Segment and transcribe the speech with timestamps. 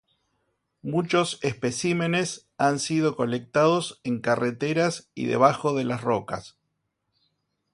[0.81, 6.57] Muchos especímenes han sido colectados en carreteras y debajo de las rocas.